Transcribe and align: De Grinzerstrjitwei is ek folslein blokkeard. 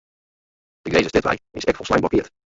De 0.83 0.89
Grinzerstrjitwei 0.91 1.37
is 1.59 1.69
ek 1.69 1.77
folslein 1.81 2.01
blokkeard. 2.03 2.35